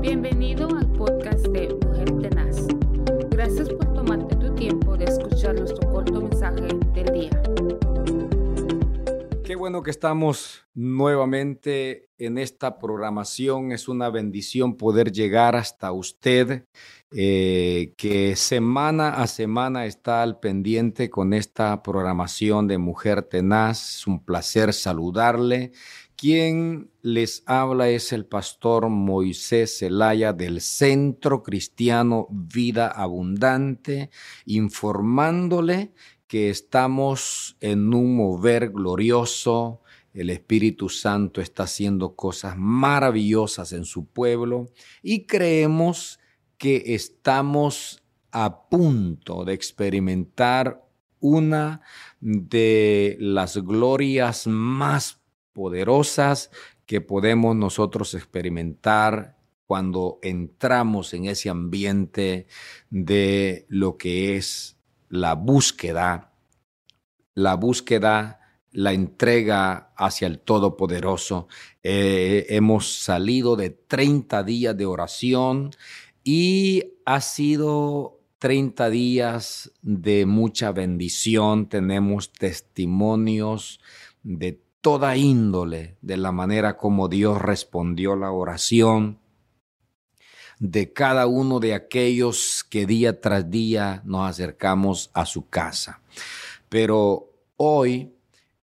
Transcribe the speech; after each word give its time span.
Bienvenido 0.00 0.66
al 0.74 0.86
podcast 0.92 1.46
de 1.48 1.76
Mujer 1.84 2.10
Tenaz. 2.22 2.66
Gracias 3.28 3.68
por 3.68 3.92
tomarte 3.92 4.34
tu 4.36 4.54
tiempo 4.54 4.96
de 4.96 5.04
escuchar 5.04 5.54
nuestro 5.54 5.90
corto 5.92 6.22
mensaje 6.22 6.68
del 6.94 7.12
día. 7.12 7.49
Qué 9.50 9.56
bueno 9.56 9.82
que 9.82 9.90
estamos 9.90 10.64
nuevamente 10.74 12.08
en 12.18 12.38
esta 12.38 12.78
programación. 12.78 13.72
Es 13.72 13.88
una 13.88 14.08
bendición 14.08 14.76
poder 14.76 15.10
llegar 15.10 15.56
hasta 15.56 15.90
usted, 15.90 16.66
eh, 17.10 17.92
que 17.96 18.36
semana 18.36 19.08
a 19.08 19.26
semana 19.26 19.86
está 19.86 20.22
al 20.22 20.38
pendiente 20.38 21.10
con 21.10 21.34
esta 21.34 21.82
programación 21.82 22.68
de 22.68 22.78
Mujer 22.78 23.22
Tenaz. 23.22 23.96
Es 23.96 24.06
un 24.06 24.24
placer 24.24 24.72
saludarle 24.72 25.72
quien 26.20 26.90
les 27.00 27.42
habla 27.46 27.88
es 27.88 28.12
el 28.12 28.26
pastor 28.26 28.90
Moisés 28.90 29.78
Zelaya 29.78 30.34
del 30.34 30.60
Centro 30.60 31.42
Cristiano 31.42 32.26
Vida 32.30 32.88
Abundante, 32.88 34.10
informándole 34.44 35.92
que 36.30 36.48
estamos 36.48 37.56
en 37.58 37.92
un 37.92 38.14
mover 38.14 38.70
glorioso. 38.70 39.80
El 40.14 40.30
Espíritu 40.30 40.88
Santo 40.88 41.40
está 41.40 41.64
haciendo 41.64 42.14
cosas 42.14 42.54
maravillosas 42.56 43.72
en 43.72 43.84
su 43.84 44.06
pueblo 44.06 44.68
y 45.02 45.26
creemos 45.26 46.20
que 46.56 46.94
estamos 46.94 48.04
a 48.30 48.68
punto 48.68 49.44
de 49.44 49.54
experimentar 49.54 50.86
una 51.18 51.80
de 52.20 53.16
las 53.18 53.56
glorias 53.56 54.46
más 54.46 55.20
poderosas 55.52 56.52
que 56.86 57.00
podemos 57.00 57.56
nosotros 57.56 58.14
experimentar 58.14 59.36
cuando 59.66 60.20
entramos 60.22 61.12
en 61.12 61.24
ese 61.24 61.50
ambiente 61.50 62.46
de 62.88 63.66
lo 63.68 63.96
que 63.96 64.36
es 64.36 64.79
la 65.10 65.34
búsqueda, 65.34 66.32
la 67.34 67.56
búsqueda, 67.56 68.40
la 68.70 68.92
entrega 68.92 69.92
hacia 69.96 70.28
el 70.28 70.38
Todopoderoso. 70.38 71.48
Eh, 71.82 72.46
hemos 72.48 72.94
salido 73.02 73.56
de 73.56 73.70
30 73.70 74.42
días 74.44 74.76
de 74.76 74.86
oración 74.86 75.72
y 76.22 76.94
ha 77.04 77.20
sido 77.20 78.20
30 78.38 78.88
días 78.88 79.72
de 79.82 80.26
mucha 80.26 80.70
bendición. 80.70 81.68
Tenemos 81.68 82.32
testimonios 82.32 83.80
de 84.22 84.62
toda 84.80 85.16
índole 85.16 85.96
de 86.00 86.16
la 86.16 86.30
manera 86.30 86.76
como 86.76 87.08
Dios 87.08 87.42
respondió 87.42 88.14
la 88.14 88.30
oración 88.30 89.18
de 90.60 90.92
cada 90.92 91.26
uno 91.26 91.58
de 91.58 91.74
aquellos 91.74 92.64
que 92.68 92.86
día 92.86 93.20
tras 93.20 93.50
día 93.50 94.02
nos 94.04 94.30
acercamos 94.30 95.10
a 95.14 95.24
su 95.26 95.48
casa. 95.48 96.02
Pero 96.68 97.32
hoy 97.56 98.12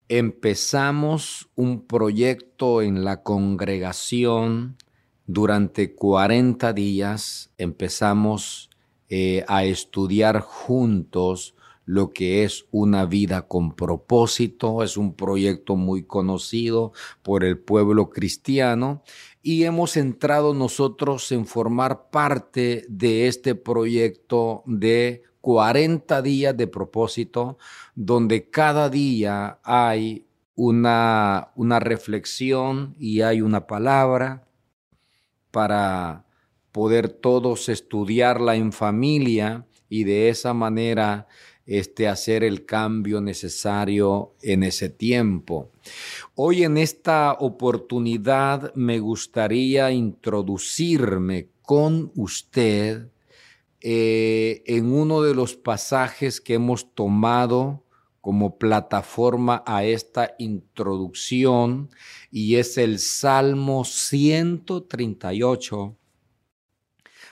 empezamos 0.08 1.48
un 1.54 1.86
proyecto 1.86 2.82
en 2.82 3.04
la 3.04 3.22
congregación 3.22 4.76
durante 5.26 5.94
40 5.94 6.72
días, 6.72 7.50
empezamos 7.58 8.70
eh, 9.08 9.44
a 9.46 9.64
estudiar 9.64 10.40
juntos 10.40 11.54
lo 11.84 12.12
que 12.12 12.44
es 12.44 12.66
una 12.70 13.06
vida 13.06 13.48
con 13.48 13.74
propósito. 13.74 14.82
Es 14.82 14.96
un 14.96 15.14
proyecto 15.14 15.76
muy 15.76 16.04
conocido 16.04 16.92
por 17.22 17.44
el 17.44 17.58
pueblo 17.58 18.10
cristiano 18.10 19.02
y 19.42 19.64
hemos 19.64 19.96
entrado 19.96 20.54
nosotros 20.54 21.30
en 21.32 21.46
formar 21.46 22.10
parte 22.10 22.84
de 22.88 23.26
este 23.26 23.54
proyecto 23.54 24.62
de 24.66 25.22
40 25.40 26.22
días 26.22 26.56
de 26.56 26.68
propósito, 26.68 27.58
donde 27.96 28.48
cada 28.48 28.88
día 28.88 29.58
hay 29.64 30.26
una, 30.54 31.50
una 31.56 31.80
reflexión 31.80 32.94
y 32.98 33.22
hay 33.22 33.42
una 33.42 33.66
palabra 33.66 34.46
para 35.50 36.24
poder 36.70 37.08
todos 37.08 37.68
estudiarla 37.68 38.54
en 38.54 38.72
familia 38.72 39.66
y 39.88 40.04
de 40.04 40.30
esa 40.30 40.54
manera 40.54 41.26
este, 41.66 42.08
hacer 42.08 42.42
el 42.42 42.64
cambio 42.66 43.20
necesario 43.20 44.34
en 44.42 44.64
ese 44.64 44.88
tiempo. 44.88 45.70
Hoy 46.34 46.64
en 46.64 46.76
esta 46.76 47.34
oportunidad 47.34 48.74
me 48.74 48.98
gustaría 48.98 49.92
introducirme 49.92 51.50
con 51.62 52.10
usted 52.16 53.12
eh, 53.80 54.64
en 54.66 54.92
uno 54.92 55.22
de 55.22 55.34
los 55.34 55.56
pasajes 55.56 56.40
que 56.40 56.54
hemos 56.54 56.92
tomado 56.94 57.84
como 58.20 58.58
plataforma 58.58 59.62
a 59.66 59.84
esta 59.84 60.34
introducción 60.38 61.90
y 62.30 62.54
es 62.56 62.78
el 62.78 62.98
Salmo 63.00 63.84
138, 63.84 65.96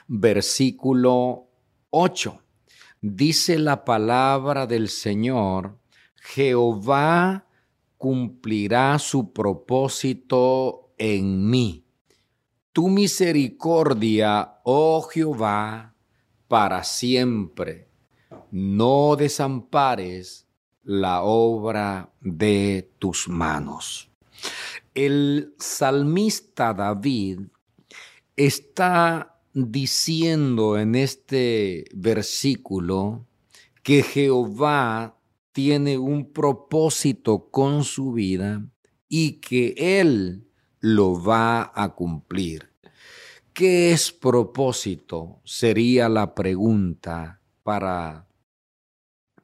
versículo 0.07 1.47
8 1.91 2.41
dice 3.01 3.57
la 3.57 3.83
palabra 3.83 4.67
del 4.67 4.87
Señor, 4.87 5.77
Jehová 6.15 7.47
cumplirá 7.97 8.97
su 8.99 9.33
propósito 9.33 10.93
en 10.97 11.49
mí. 11.49 11.83
Tu 12.71 12.87
misericordia, 12.87 14.59
oh 14.63 15.01
Jehová, 15.01 15.93
para 16.47 16.83
siempre. 16.83 17.89
No 18.51 19.15
desampares 19.17 20.47
la 20.83 21.21
obra 21.23 22.11
de 22.21 22.89
tus 22.97 23.27
manos. 23.27 24.09
El 24.93 25.53
salmista 25.57 26.73
David 26.73 27.41
está 28.35 29.30
diciendo 29.53 30.77
en 30.77 30.95
este 30.95 31.85
versículo 31.93 33.25
que 33.83 34.03
Jehová 34.03 35.17
tiene 35.51 35.97
un 35.97 36.31
propósito 36.31 37.49
con 37.49 37.83
su 37.83 38.13
vida 38.13 38.65
y 39.09 39.33
que 39.33 39.73
Él 39.77 40.47
lo 40.79 41.21
va 41.21 41.71
a 41.75 41.93
cumplir. 41.93 42.71
¿Qué 43.53 43.91
es 43.91 44.11
propósito? 44.11 45.41
Sería 45.43 46.07
la 46.07 46.33
pregunta 46.33 47.41
para, 47.63 48.27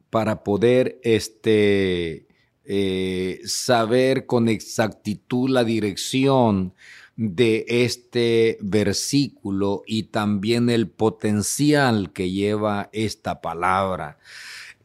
para 0.10 0.44
poder 0.44 1.00
este, 1.04 2.28
eh, 2.64 3.42
saber 3.46 4.26
con 4.26 4.48
exactitud 4.48 5.50
la 5.50 5.64
dirección 5.64 6.74
de 7.18 7.66
este 7.68 8.60
versículo 8.62 9.82
y 9.88 10.04
también 10.04 10.70
el 10.70 10.88
potencial 10.88 12.14
que 12.14 12.30
lleva 12.30 12.90
esta 12.94 13.42
palabra. 13.42 14.20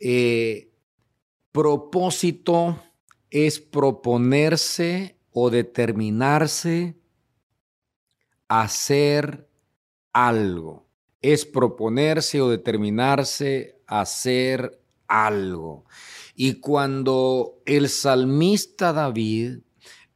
Eh, 0.00 0.70
propósito 1.52 2.82
es 3.30 3.60
proponerse 3.60 5.16
o 5.30 5.50
determinarse 5.50 6.96
a 8.48 8.62
hacer 8.62 9.46
algo. 10.12 10.86
Es 11.20 11.44
proponerse 11.44 12.40
o 12.40 12.48
determinarse 12.48 13.78
a 13.86 14.00
hacer 14.00 14.80
algo. 15.06 15.84
Y 16.34 16.54
cuando 16.54 17.60
el 17.66 17.90
salmista 17.90 18.94
David 18.94 19.58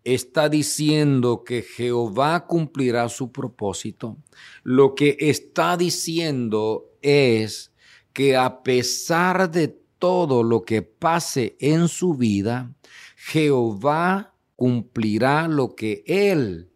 está 0.07 0.49
diciendo 0.49 1.43
que 1.43 1.63
Jehová 1.63 2.47
cumplirá 2.47 3.09
su 3.09 3.33
propósito, 3.33 4.17
lo 4.63 4.95
que 4.95 5.17
está 5.19 5.77
diciendo 5.77 6.93
es 7.03 7.73
que 8.13 8.37
a 8.37 8.63
pesar 8.63 9.51
de 9.51 9.69
todo 9.99 10.45
lo 10.45 10.65
que 10.65 10.83
pase 10.83 11.57
en 11.59 11.89
su 11.89 12.15
vida, 12.15 12.73
Jehová 13.17 14.35
cumplirá 14.55 15.49
lo 15.49 15.75
que 15.75 16.05
él 16.07 16.71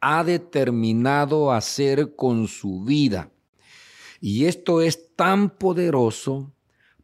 ha 0.00 0.22
determinado 0.22 1.50
hacer 1.50 2.14
con 2.14 2.46
su 2.46 2.84
vida. 2.84 3.32
Y 4.20 4.44
esto 4.44 4.82
es 4.82 5.16
tan 5.16 5.50
poderoso 5.50 6.52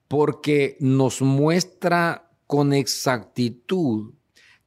porque 0.06 0.76
nos 0.78 1.20
muestra 1.20 2.30
con 2.46 2.72
exactitud 2.72 4.14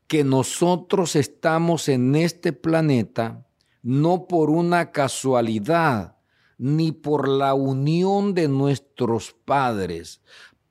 que 0.07 0.24
nosotros 0.24 1.16
estamos 1.16 1.90
en 1.90 2.16
este 2.16 2.54
planeta 2.54 3.46
no 3.81 4.28
por 4.28 4.50
una 4.50 4.92
casualidad, 4.92 6.18
ni 6.57 6.92
por 6.92 7.28
la 7.28 7.54
unión 7.54 8.34
de 8.34 8.48
nuestros 8.48 9.34
padres, 9.46 10.22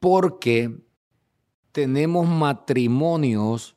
porque 0.01 0.77
tenemos 1.71 2.27
matrimonios 2.27 3.77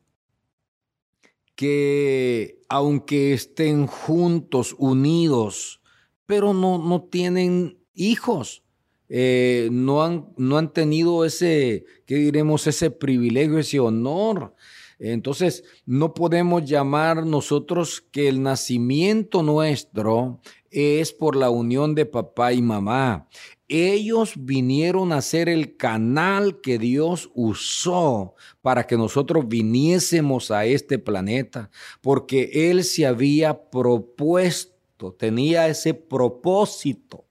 que 1.55 2.61
aunque 2.69 3.33
estén 3.33 3.87
juntos, 3.87 4.75
unidos, 4.77 5.81
pero 6.25 6.53
no, 6.53 6.79
no 6.79 7.03
tienen 7.03 7.77
hijos, 7.93 8.63
eh, 9.09 9.69
no, 9.71 10.03
han, 10.03 10.33
no 10.37 10.57
han 10.57 10.73
tenido 10.73 11.25
ese, 11.25 11.85
¿qué 12.05 12.15
diremos? 12.15 12.67
Ese 12.67 12.91
privilegio, 12.91 13.59
ese 13.59 13.79
honor. 13.79 14.55
Entonces, 14.99 15.63
no 15.85 16.13
podemos 16.13 16.65
llamar 16.65 17.25
nosotros 17.25 18.01
que 18.11 18.27
el 18.27 18.41
nacimiento 18.41 19.43
nuestro 19.43 20.39
es 20.71 21.13
por 21.13 21.35
la 21.35 21.49
unión 21.49 21.95
de 21.95 22.05
papá 22.05 22.53
y 22.53 22.61
mamá. 22.61 23.27
Ellos 23.67 24.33
vinieron 24.37 25.11
a 25.11 25.21
ser 25.21 25.49
el 25.49 25.75
canal 25.75 26.61
que 26.61 26.79
Dios 26.79 27.29
usó 27.35 28.35
para 28.61 28.87
que 28.87 28.97
nosotros 28.97 29.47
viniésemos 29.47 30.51
a 30.51 30.65
este 30.65 30.99
planeta, 30.99 31.69
porque 32.01 32.69
Él 32.69 32.83
se 32.83 33.05
había 33.05 33.69
propuesto, 33.69 35.13
tenía 35.13 35.67
ese 35.67 35.93
propósito 35.93 37.25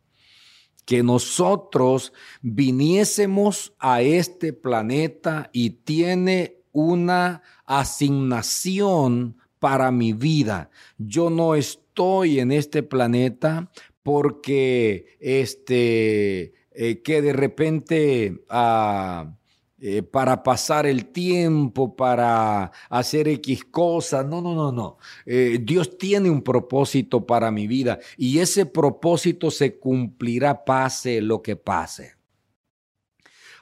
que 0.85 1.03
nosotros 1.03 2.13
viniésemos 2.43 3.75
a 3.79 4.03
este 4.03 4.53
planeta 4.53 5.51
y 5.53 5.71
tiene 5.71 6.59
una 6.71 7.43
asignación 7.67 9.37
para 9.59 9.91
mi 9.91 10.13
vida. 10.13 10.71
Yo 10.99 11.31
no 11.31 11.55
estoy 11.55 12.41
en 12.41 12.53
este 12.53 12.83
planeta 12.83 13.71
porque 14.03 15.17
este, 15.21 16.55
eh, 16.71 17.03
que 17.03 17.23
de 17.23 17.33
repente 17.33 18.45
ah, 18.49 19.37
eh, 19.79 20.03
para 20.03 20.43
pasar 20.43 20.87
el 20.87 21.07
tiempo, 21.07 21.95
para 21.97 22.73
hacer 22.89 23.29
X 23.29 23.65
cosas. 23.65 24.25
No, 24.25 24.41
no, 24.41 24.55
no, 24.55 24.73
no. 24.73 24.97
Eh, 25.27 25.59
Dios 25.61 25.99
tiene 25.99 26.31
un 26.31 26.41
propósito 26.41 27.27
para 27.27 27.51
mi 27.51 27.67
vida 27.67 27.99
y 28.17 28.39
ese 28.39 28.65
propósito 28.65 29.51
se 29.51 29.79
cumplirá 29.79 30.65
pase 30.65 31.21
lo 31.21 31.43
que 31.43 31.57
pase. 31.57 32.15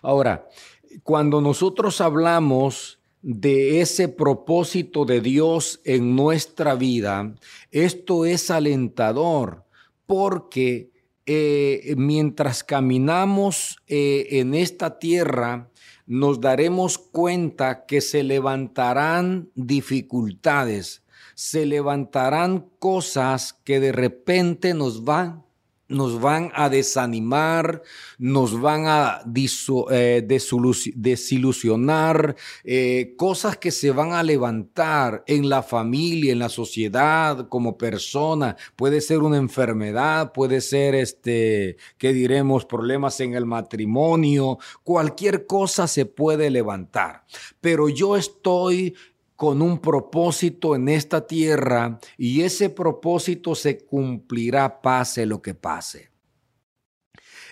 Ahora, 0.02 0.48
cuando 1.02 1.40
nosotros 1.40 2.00
hablamos 2.00 3.00
de 3.26 3.80
ese 3.80 4.08
propósito 4.08 5.06
de 5.06 5.22
Dios 5.22 5.80
en 5.84 6.14
nuestra 6.14 6.74
vida, 6.74 7.34
esto 7.70 8.26
es 8.26 8.50
alentador 8.50 9.64
porque 10.04 10.90
eh, 11.24 11.94
mientras 11.96 12.62
caminamos 12.62 13.78
eh, 13.86 14.26
en 14.32 14.52
esta 14.52 14.98
tierra, 14.98 15.70
nos 16.06 16.38
daremos 16.38 16.98
cuenta 16.98 17.86
que 17.86 18.02
se 18.02 18.22
levantarán 18.22 19.48
dificultades, 19.54 21.02
se 21.34 21.64
levantarán 21.64 22.68
cosas 22.78 23.54
que 23.64 23.80
de 23.80 23.92
repente 23.92 24.74
nos 24.74 25.02
van 25.02 25.44
nos 25.94 26.20
van 26.20 26.50
a 26.54 26.68
desanimar, 26.68 27.82
nos 28.18 28.60
van 28.60 28.84
a 28.86 29.22
eh, 29.90 30.22
desilusionar, 30.94 32.36
eh, 32.64 33.14
cosas 33.16 33.56
que 33.56 33.70
se 33.70 33.90
van 33.90 34.12
a 34.12 34.22
levantar 34.22 35.24
en 35.26 35.48
la 35.48 35.62
familia, 35.62 36.32
en 36.32 36.38
la 36.38 36.48
sociedad, 36.48 37.48
como 37.48 37.78
persona. 37.78 38.56
Puede 38.76 39.00
ser 39.00 39.18
una 39.20 39.36
enfermedad, 39.36 40.32
puede 40.32 40.60
ser, 40.60 40.94
este, 40.94 41.76
¿qué 41.98 42.12
diremos? 42.12 42.64
Problemas 42.66 43.20
en 43.20 43.34
el 43.34 43.46
matrimonio, 43.46 44.58
cualquier 44.82 45.46
cosa 45.46 45.86
se 45.86 46.06
puede 46.06 46.50
levantar. 46.50 47.24
Pero 47.60 47.88
yo 47.88 48.16
estoy 48.16 48.94
con 49.36 49.62
un 49.62 49.78
propósito 49.78 50.74
en 50.74 50.88
esta 50.88 51.26
tierra 51.26 51.98
y 52.16 52.42
ese 52.42 52.70
propósito 52.70 53.54
se 53.54 53.78
cumplirá 53.78 54.80
pase 54.80 55.26
lo 55.26 55.42
que 55.42 55.54
pase. 55.54 56.10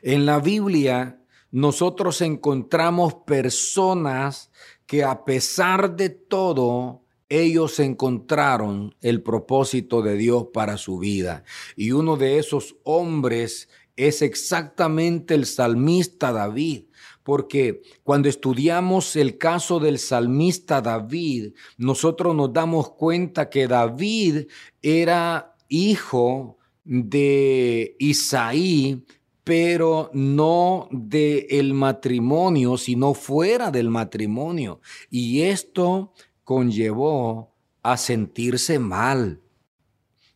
En 0.02 0.26
la 0.26 0.38
Biblia 0.38 1.20
nosotros 1.50 2.20
encontramos 2.22 3.14
personas 3.26 4.50
que 4.86 5.04
a 5.04 5.24
pesar 5.24 5.96
de 5.96 6.08
todo, 6.10 7.02
ellos 7.28 7.78
encontraron 7.78 8.94
el 9.00 9.22
propósito 9.22 10.02
de 10.02 10.16
Dios 10.16 10.48
para 10.52 10.76
su 10.76 10.98
vida. 10.98 11.44
Y 11.76 11.92
uno 11.92 12.16
de 12.16 12.38
esos 12.38 12.76
hombres 12.84 13.68
es 13.96 14.22
exactamente 14.22 15.34
el 15.34 15.46
salmista 15.46 16.32
David 16.32 16.84
porque 17.22 17.82
cuando 18.02 18.28
estudiamos 18.28 19.16
el 19.16 19.38
caso 19.38 19.78
del 19.78 19.98
salmista 19.98 20.80
David, 20.80 21.54
nosotros 21.76 22.34
nos 22.34 22.52
damos 22.52 22.90
cuenta 22.92 23.48
que 23.48 23.68
David 23.68 24.46
era 24.80 25.54
hijo 25.68 26.58
de 26.84 27.96
Isaí, 27.98 29.04
pero 29.44 30.10
no 30.12 30.88
del 30.90 31.46
el 31.50 31.74
matrimonio, 31.74 32.76
sino 32.76 33.14
fuera 33.14 33.70
del 33.70 33.88
matrimonio. 33.88 34.80
Y 35.10 35.42
esto 35.42 36.12
conllevó 36.44 37.54
a 37.82 37.96
sentirse 37.96 38.78
mal. 38.78 39.40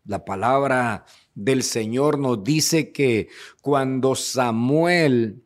La 0.04 0.24
palabra 0.24 1.04
del 1.34 1.62
Señor 1.62 2.18
nos 2.18 2.42
dice 2.42 2.92
que 2.92 3.28
cuando 3.60 4.14
Samuel 4.14 5.45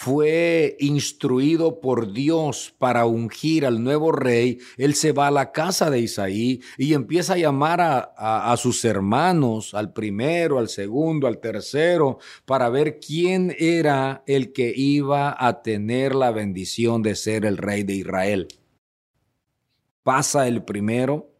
fue 0.00 0.76
instruido 0.78 1.80
por 1.80 2.12
Dios 2.12 2.72
para 2.78 3.04
ungir 3.04 3.66
al 3.66 3.82
nuevo 3.82 4.12
rey, 4.12 4.60
él 4.76 4.94
se 4.94 5.10
va 5.10 5.26
a 5.26 5.32
la 5.32 5.50
casa 5.50 5.90
de 5.90 5.98
Isaí 5.98 6.60
y 6.76 6.94
empieza 6.94 7.32
a 7.32 7.38
llamar 7.38 7.80
a, 7.80 8.56
sus 8.58 8.84
hermanos, 8.84 9.74
al 9.74 9.92
primero, 9.92 10.60
al 10.60 10.68
segundo, 10.68 11.26
al 11.26 11.40
tercero, 11.40 12.18
para 12.44 12.68
ver 12.68 13.00
quién 13.00 13.56
era 13.58 14.22
el 14.28 14.52
que 14.52 14.72
iba 14.72 15.34
a 15.36 15.62
tener 15.62 16.14
la 16.14 16.30
bendición 16.30 17.02
de 17.02 17.16
ser 17.16 17.44
el 17.44 17.56
rey 17.56 17.82
de 17.82 17.94
Israel. 17.94 18.46
Pasa 20.04 20.46
el 20.46 20.62
primero, 20.62 21.32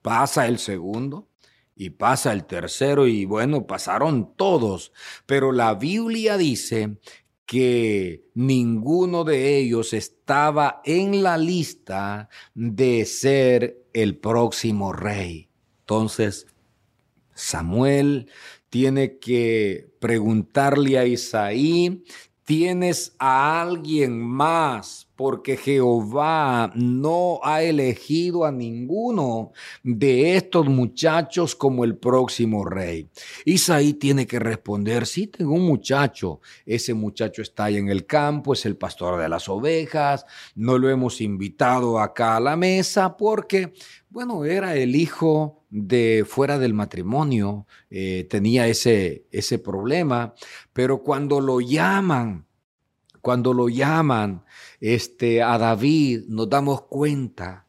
pasa 0.00 0.46
el 0.46 0.60
segundo, 0.60 1.26
y 1.74 1.90
pasa 1.90 2.32
el 2.32 2.44
tercero 2.44 3.06
y 3.06 3.24
bueno, 3.24 3.66
pasaron 3.66 4.36
todos. 4.36 4.92
Pero 5.24 5.50
la 5.50 5.74
Biblia 5.74 6.36
dice 6.36 6.98
que 7.50 8.28
ninguno 8.34 9.24
de 9.24 9.58
ellos 9.58 9.92
estaba 9.92 10.80
en 10.84 11.24
la 11.24 11.36
lista 11.36 12.28
de 12.54 13.04
ser 13.04 13.82
el 13.92 14.16
próximo 14.16 14.92
rey. 14.92 15.48
Entonces, 15.80 16.46
Samuel 17.34 18.30
tiene 18.68 19.18
que 19.18 19.90
preguntarle 19.98 20.96
a 20.96 21.06
Isaí 21.06 22.04
tienes 22.50 23.14
a 23.20 23.62
alguien 23.62 24.20
más, 24.20 25.06
porque 25.14 25.56
Jehová 25.56 26.72
no 26.74 27.38
ha 27.44 27.62
elegido 27.62 28.44
a 28.44 28.50
ninguno 28.50 29.52
de 29.84 30.34
estos 30.34 30.66
muchachos 30.66 31.54
como 31.54 31.84
el 31.84 31.96
próximo 31.96 32.64
rey. 32.64 33.08
Isaí 33.44 33.92
tiene 33.92 34.26
que 34.26 34.40
responder, 34.40 35.06
sí, 35.06 35.28
tengo 35.28 35.52
un 35.52 35.64
muchacho, 35.64 36.40
ese 36.66 36.92
muchacho 36.92 37.40
está 37.40 37.66
ahí 37.66 37.76
en 37.76 37.88
el 37.88 38.04
campo, 38.04 38.52
es 38.54 38.66
el 38.66 38.76
pastor 38.76 39.20
de 39.20 39.28
las 39.28 39.48
ovejas, 39.48 40.26
no 40.56 40.76
lo 40.76 40.90
hemos 40.90 41.20
invitado 41.20 42.00
acá 42.00 42.36
a 42.36 42.40
la 42.40 42.56
mesa 42.56 43.16
porque, 43.16 43.74
bueno, 44.10 44.44
era 44.44 44.74
el 44.74 44.96
hijo 44.96 45.64
de 45.70 46.26
fuera 46.28 46.58
del 46.58 46.74
matrimonio 46.74 47.66
eh, 47.90 48.26
tenía 48.28 48.66
ese, 48.66 49.26
ese 49.30 49.58
problema, 49.60 50.34
pero 50.72 51.02
cuando 51.02 51.40
lo 51.40 51.60
llaman, 51.60 52.46
cuando 53.20 53.54
lo 53.54 53.68
llaman 53.68 54.44
este, 54.80 55.42
a 55.42 55.56
David, 55.58 56.24
nos 56.26 56.50
damos 56.50 56.82
cuenta 56.82 57.66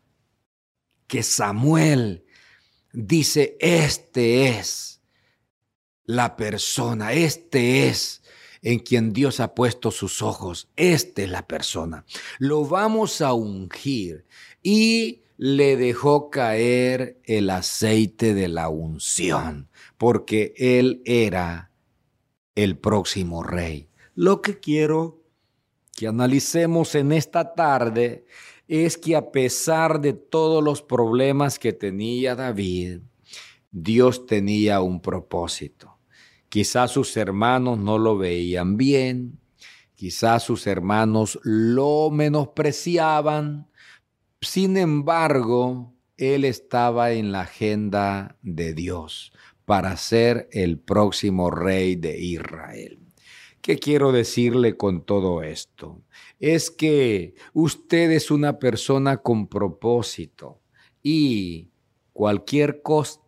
que 1.06 1.22
Samuel 1.22 2.26
dice, 2.92 3.56
este 3.60 4.48
es 4.50 5.02
la 6.06 6.36
persona, 6.36 7.14
este 7.14 7.88
es 7.88 8.24
en 8.64 8.80
quien 8.80 9.14
Dios 9.14 9.40
ha 9.40 9.54
puesto 9.54 9.92
sus 9.92 10.24
ojos, 10.24 10.70
esta 10.76 11.22
es 11.22 11.30
la 11.30 11.48
persona. 11.48 12.04
Lo 12.40 12.66
vamos 12.66 13.22
a 13.22 13.34
ungir 13.34 14.26
y 14.64 15.22
le 15.44 15.76
dejó 15.76 16.30
caer 16.30 17.20
el 17.24 17.50
aceite 17.50 18.36
de 18.36 18.48
la 18.48 18.70
unción, 18.70 19.70
porque 19.98 20.54
él 20.56 21.02
era 21.04 21.72
el 22.54 22.78
próximo 22.78 23.42
rey. 23.42 23.90
Lo 24.14 24.44
que 24.44 24.60
quiero 24.60 25.24
que 25.98 26.06
analicemos 26.06 26.94
en 26.94 27.12
esta 27.12 27.56
tarde 27.56 28.24
es 28.68 29.00
que 29.00 29.16
a 29.16 29.32
pesar 29.32 30.00
de 30.00 30.14
todos 30.14 30.64
los 30.64 30.84
problemas 30.84 31.58
que 31.58 31.74
tenía 31.74 32.36
David, 32.36 33.00
Dios 33.72 34.28
tenía 34.28 34.82
un 34.82 35.02
propósito. 35.02 35.98
Quizás 36.50 36.92
sus 36.92 37.18
hermanos 37.18 37.80
no 37.80 37.98
lo 37.98 38.16
veían 38.16 38.78
bien, 38.78 39.40
quizás 39.96 40.44
sus 40.44 40.68
hermanos 40.68 41.40
lo 41.42 42.12
menospreciaban, 42.12 43.71
sin 44.42 44.78
embargo, 44.78 45.94
él 46.18 46.46
estaba 46.46 47.12
en 47.12 47.32
la 47.32 47.42
agenda 47.42 48.38
de 48.42 48.74
Dios 48.74 49.32
para 49.66 49.96
ser 49.98 50.50
el 50.52 50.80
próximo 50.80 51.52
rey 51.52 51.96
de 51.96 52.20
Israel. 52.20 53.00
¿Qué 53.62 53.78
quiero 53.78 54.12
decirle 54.12 54.76
con 54.76 55.06
todo 55.06 55.44
esto? 55.44 56.02
Es 56.40 56.72
que 56.72 57.36
usted 57.54 58.12
es 58.12 58.32
una 58.32 58.58
persona 58.58 59.18
con 59.18 59.48
propósito 59.48 60.60
y 61.04 61.70
cualquier 62.12 62.82
cosa 62.82 63.22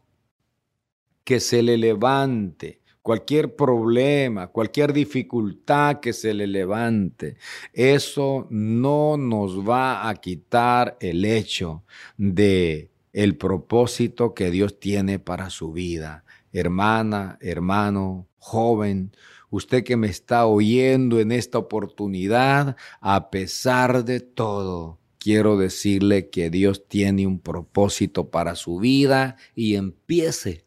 que 1.23 1.39
se 1.39 1.61
le 1.61 1.77
levante, 1.77 2.81
cualquier 3.03 3.55
problema, 3.55 4.47
cualquier 4.47 4.93
dificultad 4.93 5.99
que 5.99 6.13
se 6.13 6.33
le 6.33 6.47
levante, 6.47 7.35
eso 7.73 8.47
no 8.49 9.17
nos 9.17 9.59
va 9.67 10.09
a 10.09 10.15
quitar 10.15 10.97
el 10.99 11.25
hecho 11.25 11.83
de 12.17 12.89
el 13.11 13.37
propósito 13.37 14.33
que 14.33 14.49
Dios 14.49 14.79
tiene 14.79 15.19
para 15.19 15.51
su 15.51 15.71
vida. 15.71 16.23
Hermana, 16.51 17.37
hermano, 17.41 18.27
joven, 18.37 19.11
usted 19.49 19.83
que 19.83 19.97
me 19.97 20.07
está 20.07 20.47
oyendo 20.47 21.19
en 21.19 21.31
esta 21.31 21.59
oportunidad, 21.59 22.75
a 23.01 23.29
pesar 23.29 24.05
de 24.05 24.21
todo, 24.21 24.99
quiero 25.19 25.57
decirle 25.57 26.29
que 26.29 26.49
Dios 26.49 26.87
tiene 26.87 27.27
un 27.27 27.39
propósito 27.39 28.29
para 28.29 28.55
su 28.55 28.79
vida 28.79 29.35
y 29.55 29.75
empiece 29.75 30.65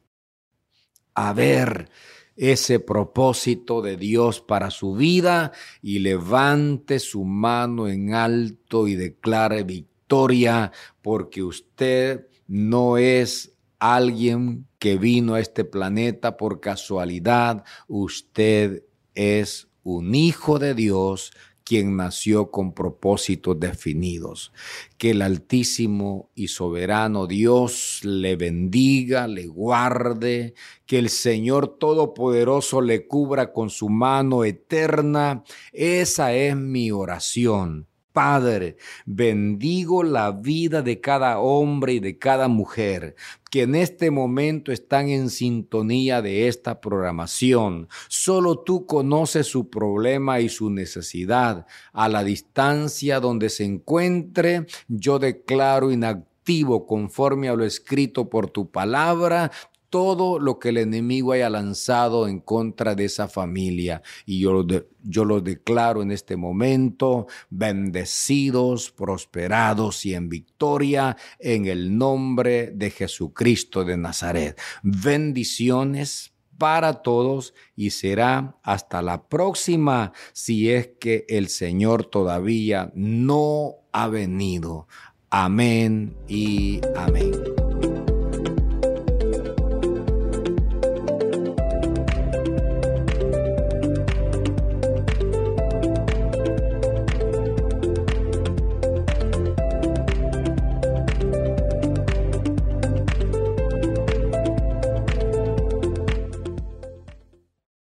a 1.14 1.32
ver 1.32 1.88
ese 2.36 2.80
propósito 2.80 3.82
de 3.82 3.96
Dios 3.96 4.40
para 4.40 4.70
su 4.70 4.94
vida 4.94 5.52
y 5.82 6.00
levante 6.00 6.98
su 6.98 7.24
mano 7.24 7.88
en 7.88 8.14
alto 8.14 8.86
y 8.88 8.94
declare 8.94 9.62
victoria 9.62 10.72
porque 11.02 11.42
usted 11.42 12.28
no 12.46 12.98
es 12.98 13.52
alguien 13.78 14.66
que 14.78 14.98
vino 14.98 15.34
a 15.34 15.40
este 15.40 15.64
planeta 15.64 16.36
por 16.36 16.60
casualidad, 16.60 17.64
usted 17.88 18.84
es 19.14 19.68
un 19.82 20.14
hijo 20.14 20.58
de 20.58 20.74
Dios 20.74 21.32
quien 21.66 21.96
nació 21.96 22.52
con 22.52 22.72
propósitos 22.72 23.58
definidos. 23.58 24.52
Que 24.98 25.10
el 25.10 25.20
Altísimo 25.20 26.30
y 26.36 26.46
Soberano 26.46 27.26
Dios 27.26 28.00
le 28.04 28.36
bendiga, 28.36 29.26
le 29.26 29.48
guarde, 29.48 30.54
que 30.86 31.00
el 31.00 31.10
Señor 31.10 31.76
Todopoderoso 31.78 32.80
le 32.80 33.08
cubra 33.08 33.52
con 33.52 33.68
su 33.68 33.88
mano 33.88 34.44
eterna. 34.44 35.42
Esa 35.72 36.32
es 36.32 36.54
mi 36.54 36.92
oración 36.92 37.88
Padre, 38.16 38.78
bendigo 39.04 40.02
la 40.02 40.32
vida 40.32 40.80
de 40.80 41.02
cada 41.02 41.38
hombre 41.38 41.92
y 41.92 42.00
de 42.00 42.16
cada 42.16 42.48
mujer 42.48 43.14
que 43.50 43.60
en 43.64 43.74
este 43.74 44.10
momento 44.10 44.72
están 44.72 45.10
en 45.10 45.28
sintonía 45.28 46.22
de 46.22 46.48
esta 46.48 46.80
programación. 46.80 47.88
Solo 48.08 48.60
tú 48.60 48.86
conoces 48.86 49.48
su 49.48 49.68
problema 49.68 50.40
y 50.40 50.48
su 50.48 50.70
necesidad. 50.70 51.66
A 51.92 52.08
la 52.08 52.24
distancia 52.24 53.20
donde 53.20 53.50
se 53.50 53.64
encuentre, 53.64 54.64
yo 54.88 55.18
declaro 55.18 55.90
inactivo 55.90 56.86
conforme 56.86 57.50
a 57.50 57.54
lo 57.54 57.66
escrito 57.66 58.30
por 58.30 58.48
tu 58.48 58.70
palabra, 58.70 59.50
todo 59.96 60.38
lo 60.38 60.58
que 60.58 60.68
el 60.68 60.76
enemigo 60.76 61.32
haya 61.32 61.48
lanzado 61.48 62.28
en 62.28 62.40
contra 62.40 62.94
de 62.94 63.06
esa 63.06 63.28
familia. 63.28 64.02
Y 64.26 64.40
yo, 64.40 64.66
yo 65.02 65.24
los 65.24 65.42
declaro 65.42 66.02
en 66.02 66.12
este 66.12 66.36
momento 66.36 67.28
bendecidos, 67.48 68.90
prosperados 68.90 70.04
y 70.04 70.12
en 70.12 70.28
victoria 70.28 71.16
en 71.38 71.64
el 71.64 71.96
nombre 71.96 72.72
de 72.74 72.90
Jesucristo 72.90 73.86
de 73.86 73.96
Nazaret. 73.96 74.60
Bendiciones 74.82 76.34
para 76.58 77.00
todos 77.00 77.54
y 77.74 77.88
será 77.88 78.58
hasta 78.62 79.00
la 79.00 79.26
próxima 79.26 80.12
si 80.34 80.70
es 80.70 80.90
que 81.00 81.24
el 81.30 81.48
Señor 81.48 82.04
todavía 82.04 82.92
no 82.94 83.76
ha 83.92 84.08
venido. 84.08 84.88
Amén 85.30 86.14
y 86.28 86.82
amén. 86.94 87.32